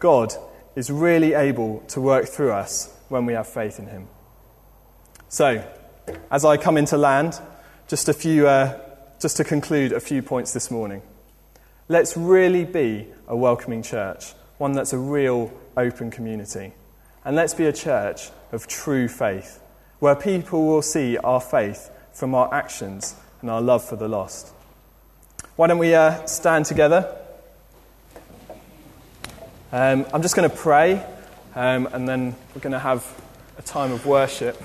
God 0.00 0.34
is 0.74 0.90
really 0.90 1.34
able 1.34 1.80
to 1.88 2.00
work 2.00 2.26
through 2.26 2.52
us 2.52 2.92
when 3.08 3.24
we 3.24 3.34
have 3.34 3.46
faith 3.46 3.78
in 3.78 3.86
Him. 3.86 4.08
So, 5.28 5.64
as 6.30 6.44
I 6.44 6.56
come 6.56 6.76
into 6.76 6.96
land, 6.96 7.40
just 7.88 8.08
a 8.08 8.12
few, 8.12 8.48
uh, 8.48 8.78
just 9.20 9.36
to 9.36 9.44
conclude 9.44 9.92
a 9.92 10.00
few 10.00 10.22
points 10.22 10.52
this 10.52 10.70
morning. 10.70 11.02
Let's 11.88 12.16
really 12.16 12.64
be 12.64 13.06
a 13.28 13.36
welcoming 13.36 13.82
church, 13.82 14.34
one 14.58 14.72
that's 14.72 14.92
a 14.92 14.98
real 14.98 15.52
open 15.76 16.10
community. 16.10 16.72
And 17.26 17.34
let's 17.34 17.54
be 17.54 17.66
a 17.66 17.72
church 17.72 18.30
of 18.52 18.68
true 18.68 19.08
faith, 19.08 19.60
where 19.98 20.14
people 20.14 20.64
will 20.64 20.80
see 20.80 21.18
our 21.18 21.40
faith 21.40 21.90
from 22.12 22.36
our 22.36 22.54
actions 22.54 23.16
and 23.40 23.50
our 23.50 23.60
love 23.60 23.84
for 23.84 23.96
the 23.96 24.06
lost. 24.06 24.52
Why 25.56 25.66
don't 25.66 25.78
we 25.78 25.92
uh, 25.92 26.24
stand 26.26 26.66
together? 26.66 27.16
Um, 29.72 30.06
I'm 30.14 30.22
just 30.22 30.36
going 30.36 30.48
to 30.48 30.56
pray, 30.56 31.04
um, 31.56 31.88
and 31.88 32.08
then 32.08 32.36
we're 32.54 32.60
going 32.60 32.72
to 32.72 32.78
have 32.78 33.04
a 33.58 33.62
time 33.62 33.90
of 33.90 34.06
worship. 34.06 34.62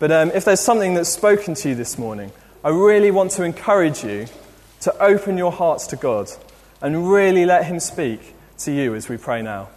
But 0.00 0.10
um, 0.10 0.32
if 0.32 0.44
there's 0.44 0.58
something 0.58 0.94
that's 0.94 1.08
spoken 1.08 1.54
to 1.54 1.68
you 1.68 1.76
this 1.76 1.98
morning, 1.98 2.32
I 2.64 2.70
really 2.70 3.12
want 3.12 3.30
to 3.32 3.44
encourage 3.44 4.02
you 4.02 4.26
to 4.80 4.98
open 5.00 5.38
your 5.38 5.52
hearts 5.52 5.86
to 5.86 5.96
God 5.96 6.32
and 6.80 7.12
really 7.12 7.46
let 7.46 7.64
Him 7.66 7.78
speak 7.78 8.34
to 8.58 8.72
you 8.72 8.96
as 8.96 9.08
we 9.08 9.16
pray 9.16 9.40
now. 9.40 9.68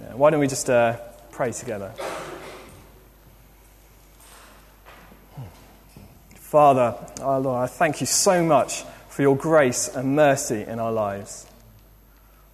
Yeah, 0.00 0.14
why 0.14 0.30
don't 0.30 0.40
we 0.40 0.46
just 0.46 0.70
uh, 0.70 0.96
pray 1.30 1.52
together? 1.52 1.92
Father, 6.34 6.96
our 7.20 7.38
Lord, 7.38 7.62
I 7.62 7.66
thank 7.66 8.00
you 8.00 8.06
so 8.06 8.42
much 8.42 8.84
for 9.08 9.22
your 9.22 9.36
grace 9.36 9.88
and 9.88 10.16
mercy 10.16 10.62
in 10.62 10.78
our 10.78 10.90
lives. 10.90 11.46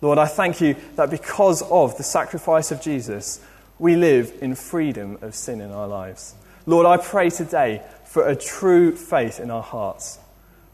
Lord, 0.01 0.19
I 0.19 0.27
thank 0.27 0.61
you 0.61 0.77
that 0.97 1.09
because 1.09 1.63
of 1.63 1.97
the 1.97 2.03
sacrifice 2.03 2.71
of 2.71 2.83
Jesus, 2.83 3.41
we 3.79 3.97
live 3.97 4.33
in 4.41 4.55
freedom 4.55 5.19
of 5.23 5.35
sin 5.35 5.61
in 5.61 5.71
our 5.71 5.89
lives. 5.89 6.35
Lord, 6.67 6.85
I 6.85 6.97
pray 6.97 7.31
today 7.31 7.83
for 8.05 8.27
a 8.27 8.35
true 8.35 8.95
faith 8.95 9.41
in 9.41 9.51
our 9.51 9.63
hearts, 9.63 10.19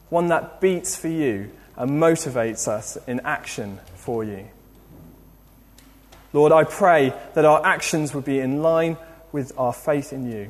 one 0.09 0.27
that 0.27 0.59
beats 0.59 0.95
for 0.95 1.07
you 1.07 1.51
and 1.77 1.91
motivates 1.91 2.67
us 2.67 2.97
in 3.07 3.19
action 3.21 3.79
for 3.95 4.23
you. 4.23 4.47
Lord, 6.33 6.51
I 6.51 6.63
pray 6.63 7.13
that 7.35 7.45
our 7.45 7.63
actions 7.65 8.13
would 8.13 8.25
be 8.25 8.39
in 8.39 8.61
line 8.61 8.97
with 9.31 9.51
our 9.57 9.73
faith 9.73 10.11
in 10.11 10.29
you. 10.29 10.49